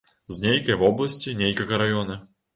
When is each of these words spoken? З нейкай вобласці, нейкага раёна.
З 0.37 0.45
нейкай 0.45 0.79
вобласці, 0.79 1.35
нейкага 1.43 1.81
раёна. 1.85 2.21